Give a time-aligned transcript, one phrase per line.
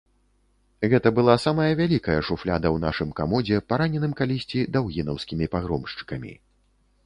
[0.93, 6.33] Гэта была самая вялікая шуфляда ў нашым камодзе, параненым калісьці даўгінаўскімі пагромшчыкамі.